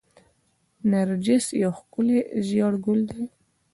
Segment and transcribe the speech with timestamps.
[0.89, 3.23] نرجس یو ښکلی ژیړ ګل دی